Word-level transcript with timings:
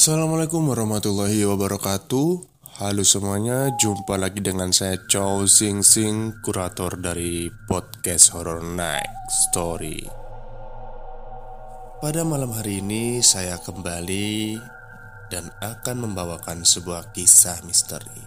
Assalamualaikum 0.00 0.64
warahmatullahi 0.72 1.44
wabarakatuh. 1.44 2.28
Halo 2.80 3.04
semuanya, 3.04 3.68
jumpa 3.76 4.16
lagi 4.16 4.40
dengan 4.40 4.72
saya 4.72 4.96
Chow 4.96 5.44
Sing 5.44 5.84
Sing, 5.84 6.40
kurator 6.40 6.96
dari 6.96 7.52
podcast 7.68 8.32
Horror 8.32 8.64
Night 8.64 9.12
Story. 9.28 10.00
Pada 12.00 12.24
malam 12.24 12.48
hari 12.48 12.80
ini 12.80 13.20
saya 13.20 13.60
kembali 13.60 14.56
dan 15.28 15.52
akan 15.60 16.08
membawakan 16.08 16.64
sebuah 16.64 17.12
kisah 17.12 17.60
misteri. 17.68 18.24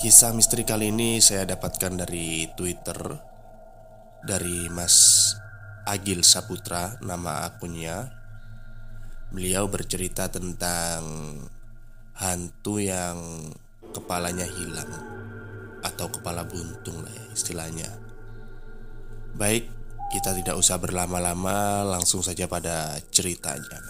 Kisah 0.00 0.32
misteri 0.32 0.64
kali 0.64 0.88
ini 0.88 1.20
saya 1.20 1.44
dapatkan 1.44 2.08
dari 2.08 2.48
Twitter 2.56 2.96
Dari 4.24 4.72
Mas 4.72 5.36
Agil 5.84 6.24
Saputra, 6.24 6.96
nama 7.04 7.44
akunnya 7.44 8.17
Beliau 9.28 9.68
bercerita 9.68 10.32
tentang 10.32 11.04
hantu 12.16 12.80
yang 12.80 13.52
kepalanya 13.92 14.48
hilang 14.48 14.88
atau 15.84 16.08
kepala 16.10 16.48
buntung 16.48 17.04
lah 17.04 17.12
ya 17.12 17.24
istilahnya. 17.36 17.92
Baik, 19.38 19.70
kita 20.08 20.32
tidak 20.34 20.56
usah 20.56 20.80
berlama-lama, 20.80 21.84
langsung 21.84 22.24
saja 22.24 22.48
pada 22.48 22.96
ceritanya. 23.12 23.84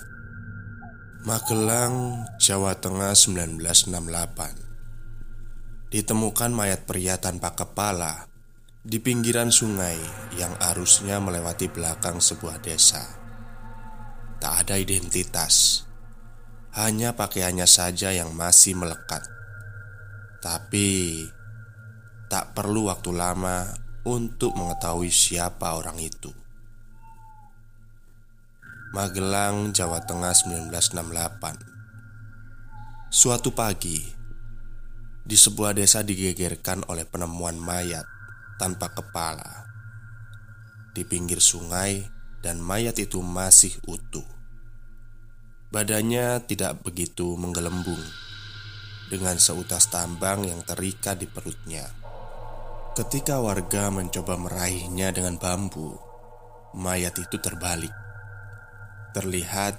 Magelang, 1.25 2.27
Jawa 2.43 2.75
Tengah 2.77 3.15
1968. 3.15 5.89
Ditemukan 5.89 6.53
mayat 6.53 6.85
pria 6.85 7.17
tanpa 7.17 7.57
kepala 7.57 8.29
di 8.85 9.01
pinggiran 9.01 9.49
sungai 9.49 9.97
yang 10.37 10.53
arusnya 10.61 11.17
melewati 11.21 11.69
belakang 11.73 12.21
sebuah 12.21 12.61
desa. 12.61 13.28
Tak 14.39 14.55
ada 14.67 14.79
identitas. 14.79 15.83
Hanya 16.79 17.19
pakaiannya 17.19 17.67
saja 17.67 18.15
yang 18.15 18.31
masih 18.39 18.79
melekat. 18.79 19.27
Tapi 20.39 21.27
Tak 22.31 22.55
perlu 22.55 22.87
waktu 22.87 23.11
lama 23.11 23.67
Untuk 24.07 24.55
mengetahui 24.55 25.11
siapa 25.11 25.75
orang 25.75 25.99
itu. 25.99 26.31
Magelang, 28.95 29.75
Jawa 29.75 30.07
Tengah 30.07 30.31
1968 30.31 33.11
Suatu 33.11 33.51
pagi 33.51 33.99
Di 35.27 35.35
sebuah 35.35 35.75
desa 35.75 36.07
digegerkan 36.07 36.87
oleh 36.87 37.03
penemuan 37.03 37.59
mayat 37.59 38.07
Tanpa 38.63 38.95
kepala. 38.95 39.67
Di 40.95 41.03
pinggir 41.03 41.43
sungai 41.43 42.18
dan 42.43 42.63
mayat 42.63 42.95
itu 42.99 43.19
masih 43.19 43.75
utuh. 43.91 44.25
Badannya 45.69 46.49
tidak 46.49 46.81
begitu 46.81 47.37
menggelembung 47.37 48.01
dengan 49.13 49.37
seutas 49.37 49.91
tambang 49.93 50.49
yang 50.49 50.65
terikat 50.65 51.21
di 51.21 51.29
perutnya. 51.29 51.85
Ketika 52.97 53.39
warga 53.39 53.93
mencoba 53.93 54.41
meraihnya 54.41 55.13
dengan 55.13 55.37
bambu, 55.37 55.97
mayat 56.73 57.15
itu 57.21 57.37
terbalik. 57.37 57.93
Terlihat 59.13 59.77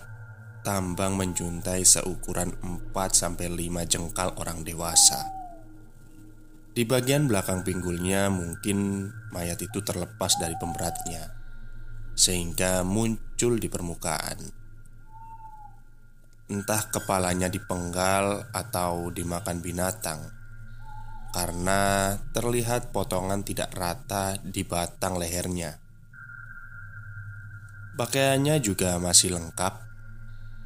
tambang 0.62 1.18
menjuntai 1.18 1.84
seukuran 1.84 2.54
4-5 2.94 3.90
jengkal 3.90 4.30
orang 4.38 4.62
dewasa. 4.62 5.26
Di 6.70 6.86
bagian 6.86 7.26
belakang 7.28 7.66
pinggulnya 7.66 8.30
mungkin 8.30 9.10
mayat 9.34 9.60
itu 9.60 9.82
terlepas 9.84 10.38
dari 10.40 10.56
pemberatnya 10.56 11.39
sehingga 12.20 12.84
muncul 12.84 13.56
di 13.64 13.72
permukaan. 13.72 14.52
Entah 16.52 16.92
kepalanya 16.92 17.48
dipenggal 17.48 18.52
atau 18.52 19.08
dimakan 19.08 19.64
binatang, 19.64 20.20
karena 21.32 22.12
terlihat 22.36 22.92
potongan 22.92 23.48
tidak 23.48 23.72
rata 23.72 24.36
di 24.44 24.68
batang 24.68 25.16
lehernya. 25.16 25.80
Pakaiannya 27.96 28.60
juga 28.60 29.00
masih 29.00 29.40
lengkap, 29.40 29.74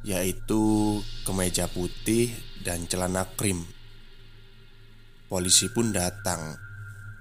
yaitu 0.02 0.98
kemeja 1.22 1.70
putih 1.70 2.34
dan 2.66 2.90
celana 2.90 3.30
krim. 3.38 3.62
Polisi 5.30 5.70
pun 5.70 5.94
datang 5.94 6.58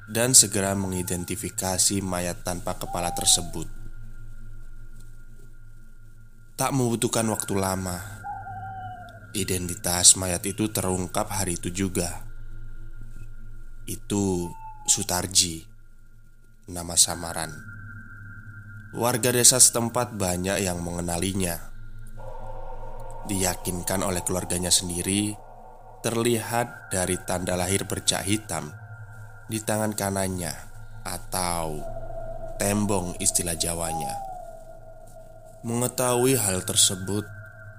dan 0.09 0.33
segera 0.33 0.73
mengidentifikasi 0.73 2.01
mayat 2.01 2.41
tanpa 2.41 2.77
kepala 2.77 3.11
tersebut. 3.11 3.82
Tak 6.63 6.71
membutuhkan 6.71 7.27
waktu 7.27 7.59
lama. 7.59 8.23
Identitas 9.35 10.15
mayat 10.15 10.47
itu 10.47 10.71
terungkap 10.71 11.27
hari 11.27 11.59
itu 11.59 11.67
juga. 11.67 12.23
Itu 13.83 14.47
Sutarji 14.87 15.59
Nama 16.71 16.95
samaran. 16.95 17.51
Warga 18.95 19.35
desa 19.35 19.59
setempat 19.59 20.15
banyak 20.15 20.63
yang 20.63 20.79
mengenalinya. 20.79 21.59
Diyakinkan 23.27 23.99
oleh 23.99 24.23
keluarganya 24.23 24.71
sendiri 24.71 25.35
Terlihat 25.99 26.95
dari 26.95 27.19
tanda 27.27 27.59
lahir 27.59 27.83
bercak 27.83 28.23
hitam 28.23 28.71
Di 29.51 29.59
tangan 29.59 29.91
kanannya 29.91 30.55
Atau 31.03 31.83
tembong 32.55 33.19
istilah 33.19 33.59
Jawanya 33.59 34.32
Mengetahui 35.63 36.35
hal 36.35 36.67
tersebut, 36.67 37.23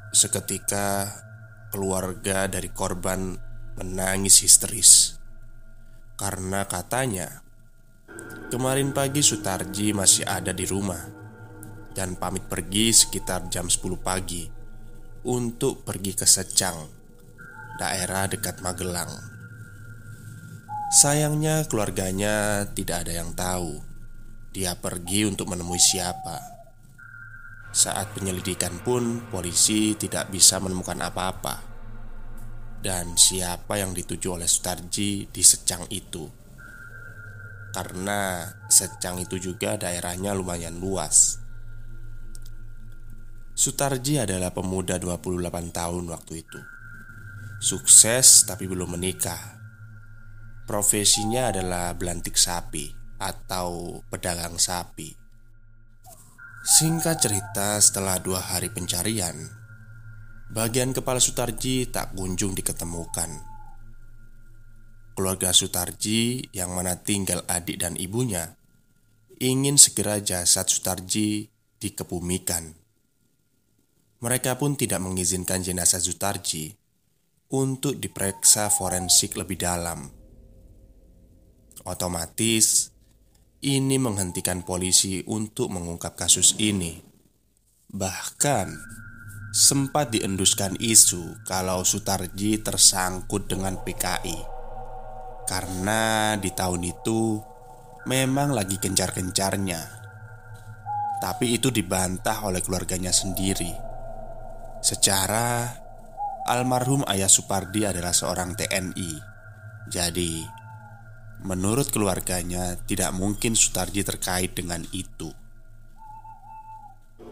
seketika 0.09 1.05
keluarga 1.69 2.49
dari 2.49 2.73
korban 2.73 3.37
menangis 3.77 4.41
histeris 4.41 5.21
karena 6.15 6.65
katanya 6.65 7.43
kemarin 8.49 8.95
pagi 8.97 9.21
Sutarji 9.21 9.93
masih 9.93 10.25
ada 10.25 10.55
di 10.55 10.65
rumah 10.65 11.03
dan 11.93 12.17
pamit 12.17 12.47
pergi 12.47 12.95
sekitar 12.95 13.53
jam 13.53 13.69
10 13.69 14.01
pagi 14.01 14.49
untuk 15.29 15.85
pergi 15.85 16.17
ke 16.17 16.25
Secang, 16.25 16.89
daerah 17.77 18.31
dekat 18.31 18.65
Magelang. 18.65 19.13
Sayangnya 20.89 21.69
keluarganya 21.69 22.65
tidak 22.73 23.05
ada 23.05 23.13
yang 23.13 23.37
tahu 23.37 23.77
dia 24.55 24.79
pergi 24.79 25.27
untuk 25.27 25.51
menemui 25.51 25.83
siapa. 25.83 26.54
Saat 27.75 28.15
penyelidikan 28.15 28.79
pun, 28.87 29.27
polisi 29.35 29.99
tidak 29.99 30.31
bisa 30.31 30.63
menemukan 30.63 30.95
apa-apa. 31.03 31.59
Dan 32.79 33.19
siapa 33.19 33.83
yang 33.83 33.91
dituju 33.91 34.39
oleh 34.39 34.47
Sutarji 34.47 35.27
di 35.27 35.43
Secang 35.43 35.83
itu? 35.91 36.23
Karena 37.75 38.47
Secang 38.71 39.19
itu 39.19 39.43
juga 39.43 39.75
daerahnya 39.75 40.39
lumayan 40.39 40.79
luas. 40.79 41.43
Sutarji 43.59 44.23
adalah 44.23 44.55
pemuda 44.55 44.95
28 45.03 45.75
tahun 45.75 46.05
waktu 46.15 46.47
itu. 46.47 46.61
Sukses 47.59 48.47
tapi 48.47 48.71
belum 48.71 48.95
menikah. 48.95 49.59
Profesinya 50.63 51.51
adalah 51.51 51.91
belantik 51.99 52.39
sapi 52.39 52.87
atau 53.19 53.99
pedagang 54.07 54.63
sapi. 54.63 55.24
Singkat 56.65 57.21
cerita, 57.21 57.77
setelah 57.77 58.17
dua 58.25 58.41
hari 58.41 58.73
pencarian, 58.73 59.37
bagian 60.49 60.97
kepala 60.97 61.21
Sutarji 61.21 61.93
tak 61.93 62.17
kunjung 62.17 62.57
diketemukan. 62.57 63.29
Keluarga 65.13 65.53
Sutarji, 65.53 66.49
yang 66.57 66.73
mana 66.73 66.97
tinggal 67.05 67.45
adik 67.53 67.85
dan 67.85 68.01
ibunya, 68.01 68.57
ingin 69.45 69.77
segera 69.77 70.25
jasad 70.25 70.65
Sutarji 70.65 71.53
dikebumikan. 71.77 72.73
Mereka 74.25 74.57
pun 74.57 74.73
tidak 74.73 75.05
mengizinkan 75.05 75.61
jenazah 75.61 76.01
Sutarji 76.01 76.73
untuk 77.53 78.01
diperiksa 78.01 78.73
forensik 78.73 79.37
lebih 79.37 79.61
dalam. 79.61 80.09
Otomatis, 81.85 82.94
ini 83.65 83.97
menghentikan 83.97 84.61
polisi 84.61 85.25
untuk 85.25 85.73
mengungkap 85.73 86.13
kasus 86.13 86.61
ini. 86.61 87.01
Bahkan 87.89 88.69
sempat 89.57 90.13
dienduskan 90.13 90.77
isu 90.77 91.41
kalau 91.49 91.81
Sutarji 91.81 92.61
tersangkut 92.61 93.49
dengan 93.49 93.81
PKI 93.81 94.55
karena 95.45 96.35
di 96.41 96.51
tahun 96.53 96.83
itu 96.89 97.37
memang 98.09 98.57
lagi 98.57 98.81
gencar-gencarnya. 98.81 100.05
Tapi 101.21 101.57
itu 101.57 101.73
dibantah 101.73 102.45
oleh 102.45 102.61
keluarganya 102.61 103.13
sendiri. 103.13 103.73
Secara 104.85 105.73
almarhum 106.45 107.05
ayah 107.09 107.29
Supardi 107.29 107.89
adalah 107.89 108.13
seorang 108.13 108.53
TNI. 108.53 109.13
Jadi, 109.89 110.45
Menurut 111.43 111.91
keluarganya, 111.91 112.79
tidak 112.87 113.11
mungkin 113.17 113.59
Sutarji 113.59 114.07
terkait 114.07 114.55
dengan 114.55 114.87
itu. 114.95 115.35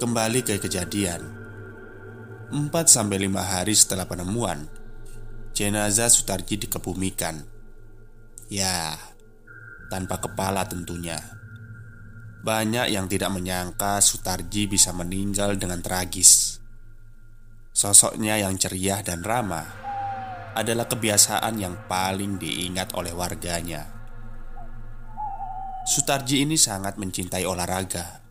Kembali 0.03 0.43
ke 0.43 0.59
kejadian, 0.59 1.23
4-5 2.51 2.73
hari 3.39 3.73
setelah 3.73 4.05
penemuan 4.11 4.67
Jenazah 5.53 6.09
Sutarji 6.09 6.57
dikebumikan. 6.65 7.45
Ya, 8.49 8.97
tanpa 9.93 10.17
kepala 10.17 10.65
tentunya. 10.65 11.21
Banyak 12.41 12.89
yang 12.89 13.05
tidak 13.07 13.29
menyangka 13.31 14.01
Sutarji 14.01 14.65
bisa 14.65 14.97
meninggal 14.97 15.61
dengan 15.61 15.85
tragis. 15.85 16.57
Sosoknya 17.77 18.41
yang 18.41 18.57
ceria 18.57 19.05
dan 19.05 19.21
ramah 19.21 19.82
adalah 20.53 20.89
kebiasaan 20.89 21.61
yang 21.61 21.75
paling 21.89 22.37
diingat 22.37 22.93
oleh 22.97 23.13
warganya. 23.13 23.89
Sutarji 25.83 26.47
ini 26.47 26.55
sangat 26.55 26.95
mencintai 26.97 27.43
olahraga. 27.43 28.23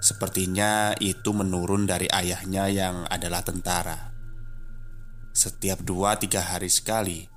Sepertinya 0.00 0.96
itu 0.96 1.32
menurun 1.32 1.84
dari 1.84 2.08
ayahnya 2.08 2.68
yang 2.72 2.96
adalah 3.08 3.44
tentara. 3.44 4.12
Setiap 5.34 5.84
dua 5.84 6.16
tiga 6.16 6.40
hari 6.40 6.72
sekali, 6.72 7.28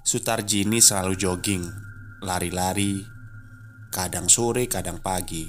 Sutarji 0.00 0.64
ini 0.64 0.80
selalu 0.80 1.12
jogging, 1.12 1.66
lari-lari, 2.24 3.04
kadang 3.92 4.32
sore, 4.32 4.64
kadang 4.64 4.96
pagi, 5.02 5.44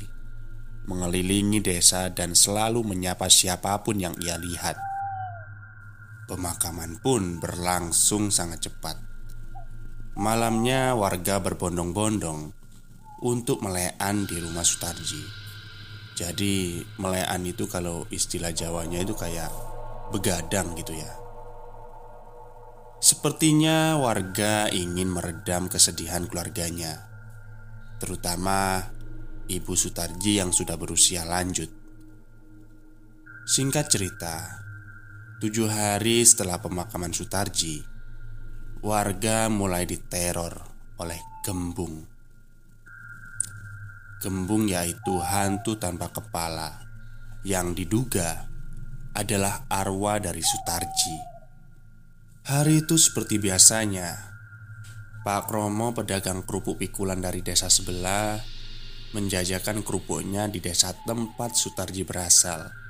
mengelilingi 0.90 1.64
desa 1.64 2.12
dan 2.12 2.36
selalu 2.36 2.84
menyapa 2.84 3.32
siapa 3.32 3.80
pun 3.86 4.02
yang 4.02 4.18
ia 4.20 4.36
lihat. 4.36 4.91
Pemakaman 6.32 7.04
pun 7.04 7.44
berlangsung 7.44 8.32
sangat 8.32 8.72
cepat. 8.72 8.96
Malamnya, 10.16 10.96
warga 10.96 11.44
berbondong-bondong 11.44 12.56
untuk 13.20 13.60
melean 13.60 14.24
di 14.24 14.40
rumah 14.40 14.64
Sutarji. 14.64 15.20
Jadi, 16.16 16.88
melean 17.04 17.44
itu 17.44 17.68
kalau 17.68 18.08
istilah 18.08 18.56
Jawanya 18.56 19.04
itu 19.04 19.12
kayak 19.12 19.52
begadang 20.16 20.72
gitu 20.80 20.96
ya. 20.96 21.12
Sepertinya 23.04 24.00
warga 24.00 24.72
ingin 24.72 25.12
meredam 25.12 25.68
kesedihan 25.68 26.32
keluarganya, 26.32 27.12
terutama 28.00 28.88
ibu 29.52 29.76
Sutarji 29.76 30.40
yang 30.40 30.56
sudah 30.56 30.80
berusia 30.80 31.28
lanjut. 31.28 31.68
Singkat 33.44 33.92
cerita, 33.92 34.61
tujuh 35.42 35.74
hari 35.74 36.22
setelah 36.22 36.62
pemakaman 36.62 37.10
Sutarji, 37.10 37.82
warga 38.86 39.50
mulai 39.50 39.90
diteror 39.90 40.54
oleh 41.02 41.18
gembung. 41.42 42.06
Gembung 44.22 44.70
yaitu 44.70 45.18
hantu 45.18 45.82
tanpa 45.82 46.14
kepala 46.14 46.86
yang 47.42 47.74
diduga 47.74 48.46
adalah 49.18 49.66
arwah 49.66 50.22
dari 50.22 50.46
Sutarji. 50.46 51.18
Hari 52.46 52.86
itu 52.86 53.02
seperti 53.02 53.42
biasanya 53.42 54.38
Pak 55.26 55.50
Kromo 55.50 55.90
pedagang 55.98 56.46
kerupuk 56.46 56.78
pikulan 56.78 57.22
dari 57.22 57.46
desa 57.46 57.70
sebelah 57.70 58.42
Menjajakan 59.14 59.86
kerupuknya 59.86 60.50
di 60.50 60.58
desa 60.58 60.90
tempat 61.06 61.54
Sutarji 61.54 62.02
berasal 62.02 62.81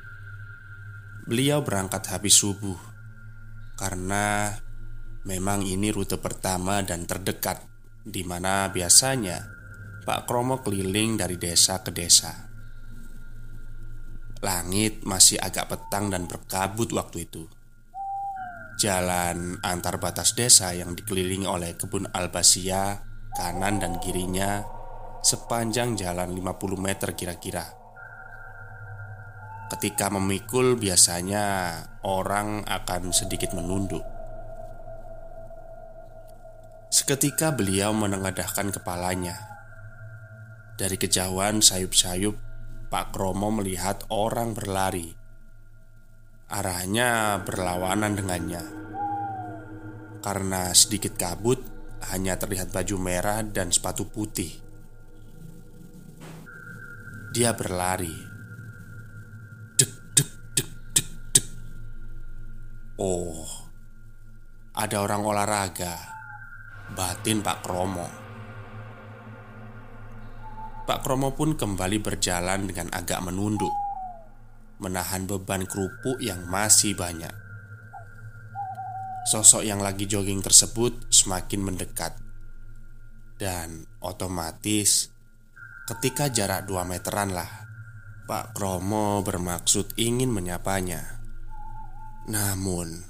Beliau 1.26 1.62
berangkat 1.62 2.10
habis 2.10 2.38
subuh. 2.38 2.78
Karena 3.78 4.54
memang 5.26 5.62
ini 5.66 5.94
rute 5.94 6.18
pertama 6.18 6.82
dan 6.82 7.06
terdekat 7.06 7.62
di 8.02 8.26
mana 8.26 8.70
biasanya 8.74 9.46
Pak 10.02 10.26
Kromo 10.26 10.66
keliling 10.66 11.18
dari 11.18 11.38
desa 11.38 11.86
ke 11.86 11.94
desa. 11.94 12.50
Langit 14.42 15.06
masih 15.06 15.38
agak 15.38 15.70
petang 15.70 16.10
dan 16.10 16.26
berkabut 16.26 16.90
waktu 16.90 17.30
itu. 17.30 17.46
Jalan 18.82 19.62
antar 19.62 20.02
batas 20.02 20.34
desa 20.34 20.74
yang 20.74 20.98
dikelilingi 20.98 21.46
oleh 21.46 21.78
kebun 21.78 22.10
albasia 22.10 23.06
kanan 23.38 23.78
dan 23.78 24.02
kirinya 24.02 24.66
sepanjang 25.22 25.94
jalan 25.94 26.34
50 26.34 26.82
meter 26.82 27.14
kira-kira. 27.14 27.81
Ketika 29.72 30.12
memikul 30.12 30.76
biasanya 30.76 31.72
orang 32.04 32.68
akan 32.68 33.16
sedikit 33.16 33.56
menunduk. 33.56 34.04
Seketika 36.92 37.56
beliau 37.56 37.96
menengadahkan 37.96 38.68
kepalanya. 38.76 39.52
Dari 40.76 40.98
kejauhan 40.98 41.62
sayup-sayup 41.62 42.34
Pak 42.90 43.14
Kromo 43.14 43.54
melihat 43.54 44.02
orang 44.10 44.58
berlari 44.58 45.14
Arahnya 46.50 47.38
berlawanan 47.46 48.18
dengannya 48.18 48.66
Karena 50.26 50.74
sedikit 50.74 51.14
kabut 51.22 51.62
Hanya 52.10 52.42
terlihat 52.42 52.74
baju 52.74 52.98
merah 52.98 53.46
dan 53.46 53.70
sepatu 53.70 54.10
putih 54.10 54.58
Dia 57.30 57.54
berlari 57.54 58.31
Oh 63.02 63.34
Ada 64.78 65.02
orang 65.02 65.26
olahraga 65.26 65.98
Batin 66.94 67.42
Pak 67.42 67.66
Kromo 67.66 68.06
Pak 70.86 71.02
Kromo 71.02 71.34
pun 71.34 71.58
kembali 71.58 71.98
berjalan 71.98 72.70
dengan 72.70 72.94
agak 72.94 73.26
menunduk 73.26 73.74
menahan 74.78 75.26
beban 75.26 75.66
kerupuk 75.66 76.22
yang 76.22 76.46
masih 76.46 76.94
banyak. 76.94 77.34
Sosok 79.34 79.66
yang 79.66 79.82
lagi 79.82 80.06
jogging 80.06 80.46
tersebut 80.46 81.10
semakin 81.10 81.62
mendekat, 81.62 82.18
dan 83.38 83.86
otomatis 84.02 85.14
ketika 85.86 86.30
jarak 86.34 86.66
dua 86.66 86.82
meteran 86.82 87.30
lah, 87.30 87.70
Pak 88.26 88.58
Kromo 88.58 89.22
bermaksud 89.22 89.94
ingin 90.02 90.34
menyapanya. 90.34 91.21
Namun, 92.30 93.02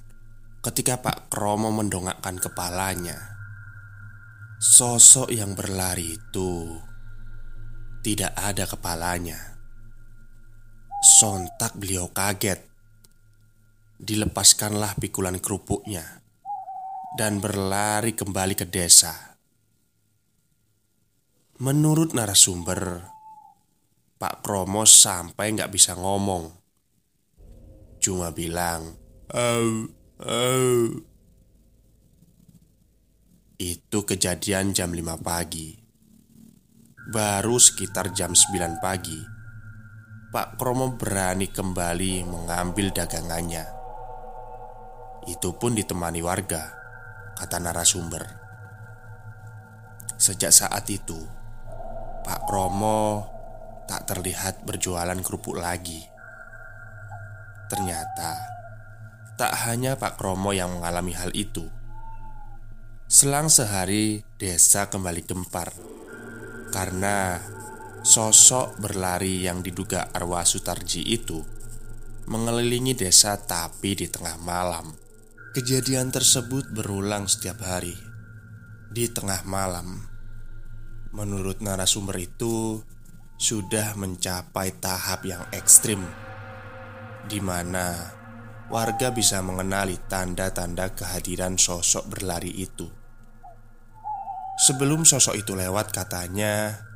ketika 0.64 1.04
Pak 1.04 1.28
Kromo 1.28 1.68
mendongakkan 1.74 2.40
kepalanya, 2.40 3.18
sosok 4.62 5.34
yang 5.34 5.52
berlari 5.58 6.16
itu 6.16 6.80
tidak 8.06 8.32
ada 8.38 8.64
kepalanya. 8.70 9.58
Sontak 11.02 11.74
beliau 11.76 12.14
kaget. 12.14 12.62
Dilepaskanlah 14.02 14.98
pikulan 14.98 15.38
kerupuknya 15.38 16.02
Dan 17.14 17.38
berlari 17.38 18.18
kembali 18.18 18.58
ke 18.58 18.66
desa. 18.66 19.38
Menurut 21.62 22.18
narasumber 22.18 23.06
Pak 24.18 24.42
Kromo 24.42 24.86
sampai 24.90 25.54
nggak 25.54 25.70
bisa 25.70 25.94
ngomong. 25.94 26.50
Cuma 28.02 28.34
bilang 28.34 29.01
Au, 29.32 29.88
au 30.28 30.72
Itu 33.56 34.04
kejadian 34.04 34.76
jam 34.76 34.92
5 34.92 35.24
pagi 35.24 35.80
Baru 37.12 37.56
sekitar 37.56 38.12
jam 38.12 38.36
9 38.36 38.84
pagi 38.84 39.32
Pak 40.32 40.56
Kromo 40.56 40.96
berani 40.96 41.52
kembali 41.52 42.24
mengambil 42.24 42.96
dagangannya. 42.96 43.68
Itu 45.28 45.60
pun 45.60 45.76
ditemani 45.76 46.24
warga, 46.24 46.72
kata 47.36 47.60
narasumber. 47.60 48.24
Sejak 50.16 50.56
saat 50.56 50.88
itu, 50.88 51.20
Pak 52.24 52.48
Kromo 52.48 53.28
tak 53.92 54.08
terlihat 54.08 54.64
berjualan 54.64 55.20
kerupuk 55.20 55.60
lagi. 55.60 56.00
Ternyata, 57.68 58.61
tak 59.36 59.54
hanya 59.68 60.00
Pak 60.00 60.20
Kromo 60.20 60.52
yang 60.52 60.80
mengalami 60.80 61.14
hal 61.16 61.32
itu. 61.36 61.68
Selang 63.12 63.52
sehari, 63.52 64.24
desa 64.40 64.88
kembali 64.88 65.22
gempar 65.28 65.72
karena 66.72 67.38
Sosok 68.02 68.82
berlari 68.82 69.46
yang 69.46 69.62
diduga 69.62 70.10
arwah 70.10 70.42
Sutarji 70.42 71.06
itu 71.06 71.38
mengelilingi 72.26 72.98
desa 72.98 73.38
tapi 73.38 73.94
di 73.94 74.10
tengah 74.10 74.42
malam. 74.42 74.90
Kejadian 75.54 76.10
tersebut 76.10 76.72
berulang 76.74 77.30
setiap 77.30 77.62
hari 77.62 77.94
di 78.90 79.06
tengah 79.12 79.44
malam. 79.46 80.02
Menurut 81.12 81.60
narasumber 81.60 82.18
itu, 82.24 82.80
sudah 83.36 84.00
mencapai 84.00 84.80
tahap 84.80 85.28
yang 85.28 85.44
ekstrim, 85.52 86.00
di 87.28 87.44
mana 87.44 88.16
warga 88.72 89.12
bisa 89.12 89.44
mengenali 89.44 90.00
tanda-tanda 90.08 90.96
kehadiran 90.96 91.60
sosok 91.60 92.08
berlari 92.08 92.56
itu. 92.56 92.88
Sebelum 94.64 95.04
sosok 95.04 95.36
itu 95.36 95.54
lewat, 95.54 95.92
katanya 95.92 96.88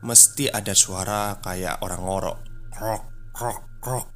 Mesti 0.00 0.48
ada 0.48 0.72
suara 0.72 1.36
kayak 1.44 1.84
orang 1.84 2.00
ngorok. 2.00 2.38
Krok, 2.72 3.02
krok, 3.36 3.58
krok. 3.84 4.06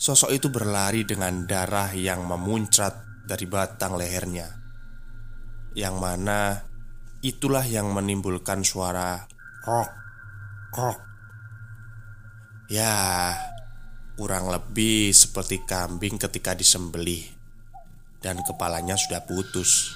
Sosok 0.00 0.32
itu 0.32 0.48
berlari 0.48 1.04
dengan 1.04 1.44
darah 1.44 1.92
yang 1.92 2.26
memuncrat 2.26 3.06
dari 3.22 3.46
batang 3.46 3.94
lehernya 3.94 4.50
Yang 5.78 5.94
mana 5.94 6.58
itulah 7.22 7.62
yang 7.62 7.92
menimbulkan 7.92 8.64
suara 8.64 9.20
krok, 9.62 9.90
krok. 10.72 10.98
Ya, 12.72 13.36
kurang 14.16 14.48
lebih 14.48 15.12
seperti 15.12 15.64
kambing 15.64 16.20
ketika 16.20 16.52
disembelih 16.56 17.24
Dan 18.22 18.38
kepalanya 18.46 18.94
sudah 18.94 19.24
putus 19.26 19.92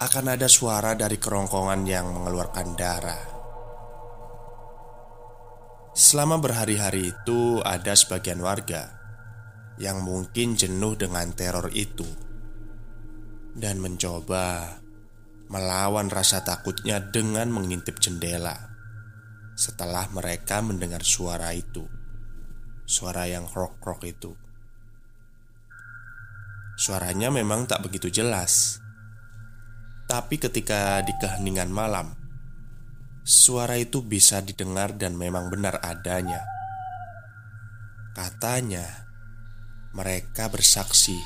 Akan 0.00 0.28
ada 0.32 0.48
suara 0.50 0.96
dari 0.98 1.20
kerongkongan 1.20 1.82
yang 1.86 2.10
mengeluarkan 2.10 2.68
darah 2.74 3.24
Selama 5.94 6.42
berhari-hari 6.42 7.14
itu, 7.14 7.62
ada 7.62 7.94
sebagian 7.94 8.42
warga 8.42 8.98
yang 9.78 10.02
mungkin 10.02 10.58
jenuh 10.58 10.98
dengan 10.98 11.30
teror 11.30 11.70
itu 11.70 12.06
dan 13.54 13.78
mencoba 13.78 14.78
melawan 15.46 16.10
rasa 16.10 16.42
takutnya 16.42 16.98
dengan 16.98 17.54
mengintip 17.54 18.02
jendela. 18.02 18.73
Setelah 19.54 20.10
mereka 20.10 20.58
mendengar 20.60 21.06
suara 21.06 21.54
itu, 21.54 21.86
suara 22.84 23.30
yang 23.30 23.46
krok-krok 23.46 24.02
itu, 24.02 24.34
suaranya 26.74 27.30
memang 27.30 27.70
tak 27.70 27.86
begitu 27.86 28.10
jelas, 28.10 28.82
tapi 30.10 30.42
ketika 30.42 30.98
di 31.06 31.14
keheningan 31.22 31.70
malam 31.70 32.24
Suara 33.24 33.80
itu 33.80 34.04
bisa 34.04 34.44
didengar 34.44 34.92
dan 35.00 35.16
memang 35.16 35.48
benar 35.48 35.80
adanya. 35.80 36.44
Katanya, 38.12 39.08
mereka 39.96 40.52
bersaksi 40.52 41.16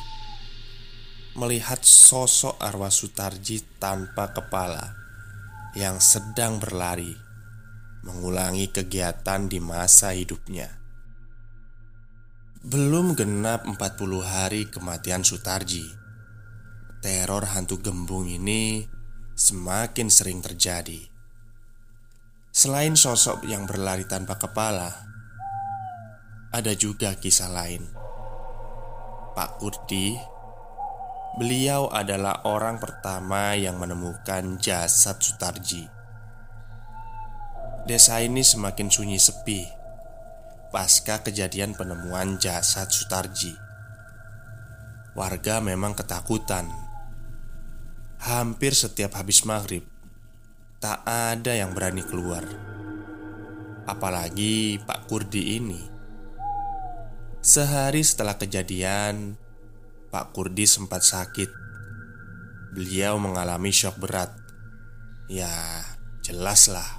melihat 1.34 1.82
sosok 1.82 2.54
arwah 2.62 2.94
Sutarji 2.94 3.82
tanpa 3.82 4.30
kepala 4.30 4.94
yang 5.74 5.98
sedang 5.98 6.62
berlari, 6.62 7.18
mengulangi 8.08 8.72
kegiatan 8.72 9.52
di 9.52 9.60
masa 9.60 10.16
hidupnya. 10.16 10.80
Belum 12.64 13.12
genap 13.12 13.68
40 13.68 13.76
hari 14.24 14.66
kematian 14.72 15.22
Sutarji, 15.22 15.84
teror 17.04 17.44
hantu 17.52 17.78
gembung 17.84 18.26
ini 18.26 18.88
semakin 19.36 20.08
sering 20.08 20.40
terjadi. 20.40 20.98
Selain 22.50 22.96
sosok 22.96 23.46
yang 23.46 23.68
berlari 23.68 24.08
tanpa 24.08 24.40
kepala, 24.40 24.90
ada 26.50 26.72
juga 26.74 27.14
kisah 27.14 27.52
lain. 27.52 27.86
Pak 29.36 29.62
Kurdi, 29.62 30.18
beliau 31.38 31.86
adalah 31.92 32.42
orang 32.48 32.82
pertama 32.82 33.54
yang 33.54 33.78
menemukan 33.78 34.58
jasad 34.58 35.22
Sutarji. 35.22 35.97
Desa 37.88 38.20
ini 38.20 38.44
semakin 38.44 38.92
sunyi 38.92 39.16
sepi 39.16 39.78
pasca 40.68 41.24
kejadian 41.24 41.72
penemuan 41.72 42.36
jasad 42.36 42.92
Sutarji. 42.92 43.56
Warga 45.16 45.64
memang 45.64 45.96
ketakutan. 45.96 46.68
Hampir 48.20 48.76
setiap 48.76 49.16
habis 49.16 49.48
maghrib, 49.48 49.86
Tak 50.78 51.02
ada 51.08 51.56
yang 51.56 51.74
berani 51.74 52.04
keluar. 52.04 52.44
Apalagi 53.88 54.78
Pak 54.84 55.08
Kurdi 55.10 55.58
ini. 55.58 55.82
Sehari 57.40 58.04
setelah 58.04 58.36
kejadian 58.36 59.40
Pak 60.12 60.36
Kurdi 60.36 60.68
sempat 60.68 61.02
sakit. 61.02 61.50
Beliau 62.76 63.16
mengalami 63.16 63.72
shock 63.72 63.96
berat. 63.96 64.30
Ya 65.26 65.82
jelaslah 66.22 66.97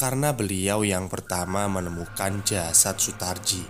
Karena 0.00 0.32
beliau 0.32 0.80
yang 0.80 1.12
pertama 1.12 1.68
menemukan 1.68 2.40
jasad 2.40 2.96
Sutarji. 2.96 3.60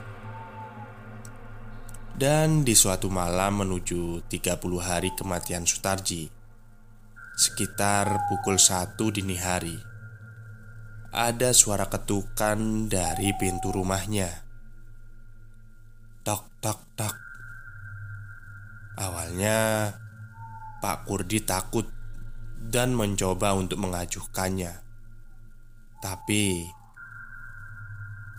Dan 2.15 2.63
di 2.63 2.71
suatu 2.79 3.11
malam 3.11 3.67
menuju 3.67 4.31
30 4.31 4.63
hari 4.79 5.11
kematian 5.19 5.67
Sutarji 5.67 6.31
Sekitar 7.35 8.31
pukul 8.31 8.63
satu 8.63 9.11
dini 9.11 9.35
hari 9.43 9.75
Ada 11.11 11.51
suara 11.51 11.91
ketukan 11.91 12.87
dari 12.87 13.35
pintu 13.35 13.75
rumahnya. 13.75 14.31
Tok 16.23 16.63
tok 16.63 16.81
tok. 16.95 17.15
Awalnya 19.03 19.91
Pak 20.79 21.11
Kurdi 21.11 21.43
takut 21.43 21.91
dan 22.71 22.95
mencoba 22.95 23.51
untuk 23.59 23.83
mengajukannya 23.83 24.90
Tapi 26.01 26.65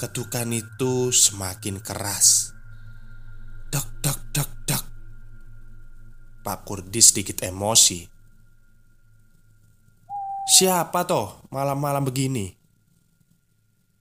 Ketukan 0.02 0.50
itu 0.50 1.14
semakin 1.14 1.78
keras. 1.78 2.58
Dok 3.70 4.02
dok 4.02 4.20
dok 4.34 4.52
dok. 4.66 4.84
Pak 6.42 6.66
Kurdi 6.66 6.98
sedikit 6.98 7.46
emosi. 7.46 8.02
Siapa 10.58 11.06
toh 11.06 11.46
malam-malam 11.54 12.02
begini? 12.02 12.50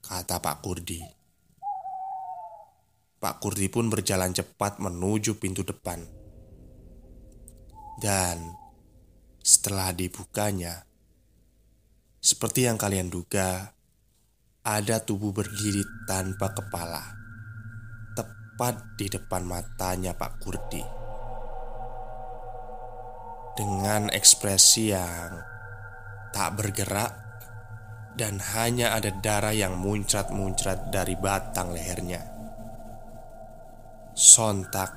Kata 0.00 0.40
Pak 0.40 0.56
Kurdi. 0.64 1.04
Pak 3.20 3.36
Kurdi 3.36 3.68
pun 3.68 3.92
berjalan 3.92 4.32
cepat 4.32 4.80
menuju 4.80 5.36
pintu 5.36 5.68
depan. 5.68 6.00
Dan 8.00 8.56
setelah 9.44 9.92
dibukanya 9.92 10.80
Seperti 12.20 12.68
yang 12.68 12.76
kalian 12.76 13.08
duga 13.08 13.72
Ada 14.60 15.00
tubuh 15.00 15.32
berdiri 15.32 15.82
tanpa 16.04 16.52
kepala 16.52 17.16
Tepat 18.12 18.96
di 19.00 19.08
depan 19.08 19.48
matanya 19.48 20.12
Pak 20.12 20.32
Kurdi 20.40 20.84
Dengan 23.56 24.12
ekspresi 24.12 24.92
yang 24.92 25.50
tak 26.30 26.56
bergerak, 26.56 27.12
dan 28.14 28.38
hanya 28.54 28.94
ada 28.94 29.10
darah 29.10 29.54
yang 29.54 29.78
muncrat-muncrat 29.78 30.90
dari 30.94 31.18
batang 31.18 31.74
lehernya. 31.74 32.22
Sontak, 34.14 34.90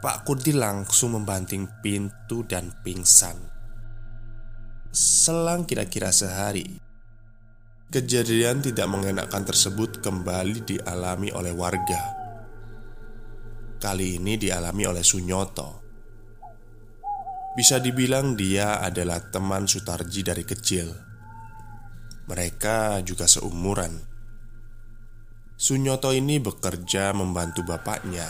Pak 0.00 0.16
Kurdi 0.24 0.52
langsung 0.52 1.16
membanting 1.16 1.68
pintu 1.80 2.44
dan 2.44 2.72
pingsan. 2.84 3.53
Selang 4.94 5.66
kira-kira 5.66 6.14
sehari, 6.14 6.70
kejadian 7.90 8.62
tidak 8.62 8.86
mengenakan 8.86 9.42
tersebut 9.42 9.98
kembali 9.98 10.62
dialami 10.62 11.34
oleh 11.34 11.50
warga. 11.50 12.02
Kali 13.82 14.22
ini 14.22 14.38
dialami 14.38 14.86
oleh 14.86 15.02
Sunyoto 15.02 15.84
bisa 17.54 17.78
dibilang 17.78 18.34
dia 18.34 18.82
adalah 18.82 19.30
teman 19.30 19.70
Sutarji 19.70 20.26
dari 20.26 20.42
kecil. 20.42 20.90
Mereka 22.26 23.06
juga 23.06 23.30
seumuran. 23.30 23.94
Sunyoto 25.54 26.10
ini 26.10 26.42
bekerja 26.42 27.14
membantu 27.14 27.62
bapaknya 27.62 28.26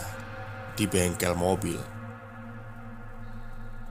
di 0.77 0.85
bengkel 0.85 1.33
mobil. 1.33 1.94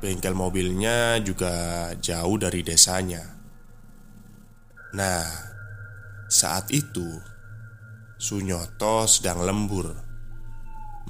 Bengkel 0.02 0.34
mobilnya 0.34 1.18
juga 1.22 1.90
jauh 1.98 2.36
dari 2.38 2.64
desanya. 2.64 3.22
Nah, 4.94 5.26
saat 6.30 6.70
itu 6.70 7.18
Sunyoto 8.14 9.10
sedang 9.10 9.42
lembur 9.42 9.90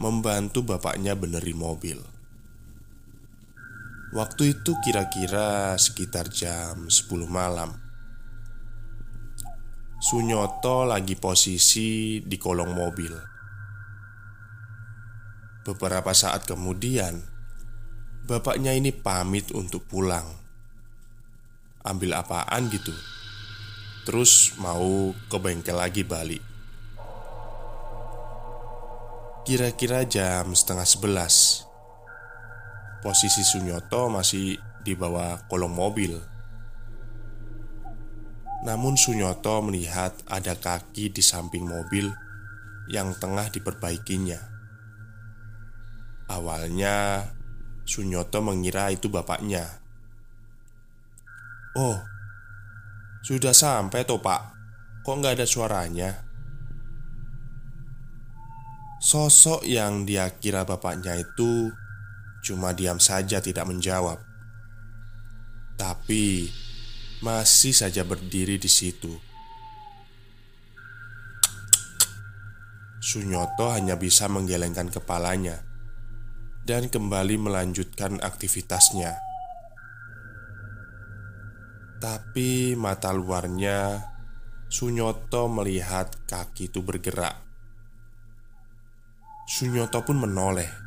membantu 0.00 0.64
bapaknya 0.66 1.14
beneri 1.14 1.54
mobil. 1.54 2.14
Waktu 4.14 4.54
itu 4.54 4.78
kira-kira 4.78 5.74
sekitar 5.74 6.30
jam 6.30 6.86
10 6.86 7.26
malam 7.26 7.74
Sunyoto 9.98 10.86
lagi 10.86 11.18
posisi 11.18 12.22
di 12.22 12.38
kolong 12.38 12.70
mobil 12.70 13.10
Beberapa 15.66 16.14
saat 16.14 16.46
kemudian 16.46 17.33
Bapaknya 18.24 18.72
ini 18.72 18.90
pamit 18.90 19.52
untuk 19.52 19.84
pulang 19.84 20.24
Ambil 21.84 22.16
apaan 22.16 22.72
gitu 22.72 22.92
Terus 24.08 24.56
mau 24.56 25.12
ke 25.28 25.36
bengkel 25.36 25.76
lagi 25.76 26.02
balik 26.04 26.40
Kira-kira 29.44 30.08
jam 30.08 30.56
setengah 30.56 30.88
sebelas 30.88 31.64
Posisi 33.04 33.44
Sunyoto 33.44 34.08
masih 34.08 34.56
di 34.80 34.92
bawah 34.92 35.44
kolong 35.48 35.72
mobil. 35.72 36.16
Namun 38.64 38.96
Sunyoto 38.96 39.64
melihat 39.64 40.16
ada 40.24 40.56
kaki 40.56 41.12
di 41.12 41.20
samping 41.20 41.68
mobil 41.68 42.08
yang 42.88 43.12
tengah 43.16 43.52
diperbaikinya. 43.52 44.40
Awalnya 46.32 47.28
Sunyoto 47.84 48.40
mengira 48.40 48.88
itu 48.88 49.12
bapaknya. 49.12 49.84
Oh, 51.74 51.98
sudah 53.24 53.56
sampai 53.56 54.04
toh 54.04 54.20
pak 54.20 54.52
Kok 55.00 55.16
nggak 55.16 55.40
ada 55.40 55.46
suaranya? 55.48 56.10
Sosok 59.00 59.64
yang 59.64 60.04
dia 60.04 60.28
kira 60.36 60.68
bapaknya 60.68 61.16
itu 61.16 61.72
Cuma 62.44 62.76
diam 62.76 63.00
saja 63.00 63.40
tidak 63.40 63.64
menjawab 63.64 64.20
Tapi 65.80 66.52
Masih 67.24 67.72
saja 67.72 68.04
berdiri 68.04 68.60
di 68.60 68.68
situ 68.68 69.16
Sunyoto 73.00 73.72
hanya 73.72 73.96
bisa 73.96 74.28
menggelengkan 74.28 74.92
kepalanya 74.92 75.73
Dan 76.64 76.88
kembali 76.88 77.36
melanjutkan 77.36 78.24
aktivitasnya 78.24 79.12
Tapi 82.00 82.72
mata 82.72 83.12
luarnya 83.12 84.00
Sunyoto 84.72 85.52
melihat 85.52 86.24
kaki 86.24 86.72
itu 86.72 86.80
bergerak 86.80 87.36
Sunyoto 89.44 90.00
pun 90.08 90.24
menoleh 90.24 90.84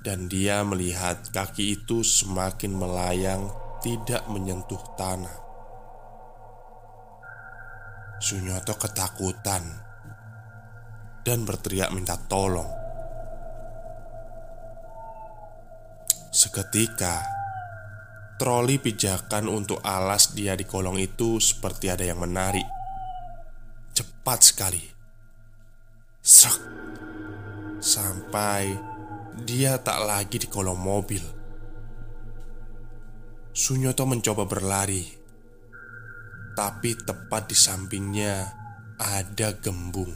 dan 0.00 0.32
dia 0.32 0.64
melihat 0.64 1.28
kaki 1.28 1.76
itu 1.76 2.00
semakin 2.00 2.72
melayang, 2.72 3.52
tidak 3.84 4.24
menyentuh 4.32 4.80
tanah. 4.96 5.36
Sunyoto 8.20 8.76
ketakutan 8.80 9.64
dan 11.24 11.44
berteriak 11.44 11.92
minta 11.92 12.16
tolong. 12.16 12.79
Seketika, 16.30 17.26
troli 18.38 18.78
pijakan 18.78 19.50
untuk 19.50 19.82
alas 19.82 20.30
dia 20.30 20.54
di 20.54 20.62
kolong 20.62 20.94
itu 21.02 21.42
seperti 21.42 21.90
ada 21.90 22.06
yang 22.06 22.22
menarik. 22.22 22.62
Cepat 23.90 24.38
sekali. 24.38 24.78
Sek. 26.22 26.54
Sampai 27.82 28.70
dia 29.42 29.82
tak 29.82 30.06
lagi 30.06 30.38
di 30.38 30.46
kolong 30.46 30.78
mobil. 30.78 31.24
Sunyoto 33.50 34.06
mencoba 34.06 34.46
berlari, 34.46 35.02
tapi 36.54 36.94
tepat 36.94 37.50
di 37.50 37.56
sampingnya 37.58 38.34
ada 39.02 39.58
gembung 39.58 40.14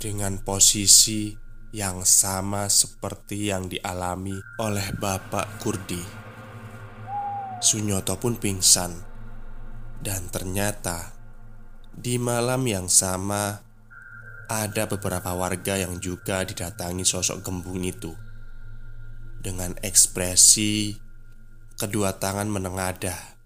dengan 0.00 0.40
posisi 0.40 1.47
yang 1.68 2.00
sama 2.08 2.72
seperti 2.72 3.52
yang 3.52 3.68
dialami 3.68 4.40
oleh 4.56 4.88
Bapak 4.96 5.60
Kurdi. 5.60 6.00
Sunyoto 7.60 8.16
pun 8.16 8.40
pingsan, 8.40 8.96
dan 10.00 10.32
ternyata 10.32 11.12
di 11.92 12.16
malam 12.16 12.64
yang 12.64 12.86
sama 12.86 13.60
ada 14.48 14.88
beberapa 14.88 15.34
warga 15.36 15.76
yang 15.76 16.00
juga 16.00 16.46
didatangi 16.46 17.04
sosok 17.04 17.44
gembung 17.44 17.84
itu 17.84 18.16
dengan 19.44 19.76
ekspresi 19.84 20.96
kedua 21.76 22.16
tangan 22.16 22.48
menengadah, 22.48 23.38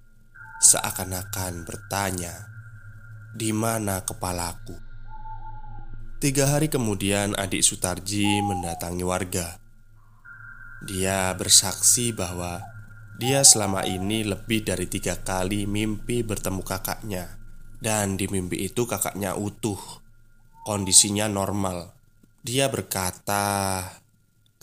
seakan-akan 0.63 1.67
bertanya, 1.67 2.49
"Di 3.35 3.51
mana 3.51 4.01
kepalaku?" 4.07 4.92
Tiga 6.23 6.55
hari 6.55 6.71
kemudian, 6.71 7.35
adik 7.35 7.67
Sutarji 7.67 8.47
mendatangi 8.47 9.03
warga. 9.03 9.59
Dia 10.87 11.35
bersaksi 11.35 12.15
bahwa 12.15 12.63
dia 13.19 13.43
selama 13.43 13.83
ini 13.83 14.23
lebih 14.23 14.63
dari 14.63 14.87
tiga 14.87 15.19
kali 15.19 15.67
mimpi 15.67 16.23
bertemu 16.23 16.63
kakaknya, 16.63 17.43
dan 17.83 18.15
di 18.15 18.31
mimpi 18.31 18.71
itu 18.71 18.87
kakaknya 18.87 19.35
utuh 19.35 19.83
kondisinya 20.63 21.27
normal. 21.27 21.91
Dia 22.39 22.71
berkata, 22.71 23.83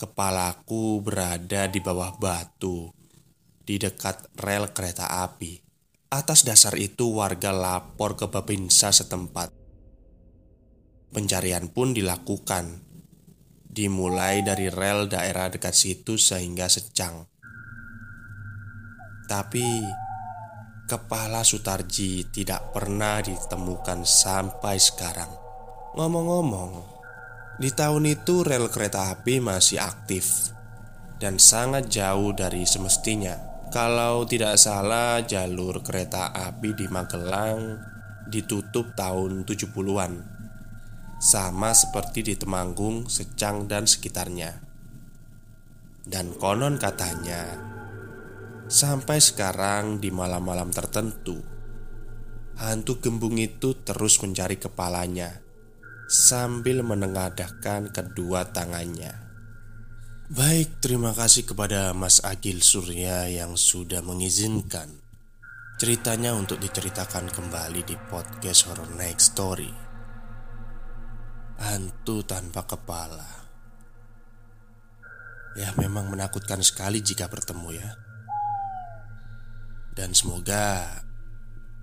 "Kepalaku 0.00 1.04
berada 1.04 1.68
di 1.68 1.84
bawah 1.84 2.16
batu 2.16 2.88
di 3.68 3.76
dekat 3.76 4.32
rel 4.40 4.72
kereta 4.72 5.28
api." 5.28 5.60
Atas 6.08 6.40
dasar 6.40 6.72
itu, 6.80 7.20
warga 7.20 7.52
lapor 7.52 8.16
ke 8.16 8.24
Babinsa 8.32 8.96
setempat. 8.96 9.59
Pencarian 11.10 11.66
pun 11.74 11.90
dilakukan, 11.90 12.86
dimulai 13.66 14.46
dari 14.46 14.70
rel 14.70 15.10
daerah 15.10 15.50
dekat 15.50 15.74
situ 15.74 16.14
sehingga 16.14 16.70
secang. 16.70 17.26
Tapi 19.26 19.66
kepala 20.86 21.42
Sutarji 21.42 22.30
tidak 22.30 22.70
pernah 22.70 23.18
ditemukan 23.18 24.06
sampai 24.06 24.78
sekarang. 24.78 25.30
Ngomong-ngomong, 25.98 26.72
di 27.58 27.74
tahun 27.74 28.06
itu 28.06 28.46
rel 28.46 28.70
kereta 28.70 29.10
api 29.10 29.42
masih 29.42 29.82
aktif 29.82 30.54
dan 31.20 31.36
sangat 31.36 31.90
jauh 31.92 32.32
dari 32.32 32.62
semestinya. 32.62 33.36
Kalau 33.70 34.26
tidak 34.26 34.58
salah, 34.58 35.22
jalur 35.22 35.82
kereta 35.82 36.30
api 36.34 36.74
di 36.74 36.86
Magelang 36.90 37.78
ditutup 38.26 38.94
tahun 38.98 39.46
70-an. 39.46 40.39
Sama 41.20 41.76
seperti 41.76 42.24
di 42.24 42.34
Temanggung, 42.40 43.04
Secang 43.12 43.68
dan 43.68 43.84
sekitarnya. 43.84 44.56
Dan 46.00 46.32
konon 46.40 46.80
katanya, 46.80 47.60
sampai 48.72 49.20
sekarang 49.20 50.00
di 50.00 50.08
malam-malam 50.08 50.72
tertentu, 50.72 51.44
hantu 52.56 53.04
gembung 53.04 53.36
itu 53.36 53.76
terus 53.84 54.16
mencari 54.24 54.56
kepalanya 54.56 55.44
sambil 56.08 56.80
menengadahkan 56.80 57.92
kedua 57.92 58.48
tangannya. 58.48 59.12
Baik, 60.32 60.80
terima 60.80 61.12
kasih 61.12 61.44
kepada 61.44 61.92
Mas 61.92 62.24
Agil 62.24 62.64
Surya 62.64 63.28
yang 63.28 63.60
sudah 63.60 64.00
mengizinkan 64.00 64.88
ceritanya 65.80 66.36
untuk 66.36 66.60
diceritakan 66.60 67.28
kembali 67.28 67.84
di 67.84 67.96
podcast 68.08 68.68
Horror 68.68 68.92
Night 69.00 69.20
Story. 69.20 69.89
Hantu 71.60 72.24
tanpa 72.24 72.64
kepala. 72.64 73.28
Ya, 75.60 75.76
memang 75.76 76.08
menakutkan 76.08 76.64
sekali 76.64 77.04
jika 77.04 77.28
bertemu 77.28 77.68
ya. 77.76 77.90
Dan 79.92 80.16
semoga 80.16 80.88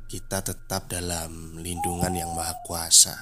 kita 0.08 0.42
tetap 0.42 0.90
dalam 0.90 1.62
lindungan 1.62 2.10
yang 2.16 2.34
maha 2.34 2.58
kuasa. 2.66 3.14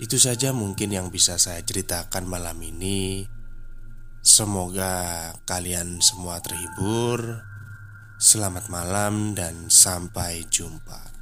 Itu 0.00 0.16
saja 0.16 0.52
mungkin 0.56 0.96
yang 0.96 1.12
bisa 1.12 1.36
saya 1.36 1.60
ceritakan 1.60 2.24
malam 2.24 2.56
ini. 2.64 3.26
Semoga 4.24 5.32
kalian 5.44 6.00
semua 6.00 6.40
terhibur. 6.40 7.44
Selamat 8.16 8.72
malam 8.72 9.36
dan 9.36 9.68
sampai 9.68 10.44
jumpa. 10.48 11.15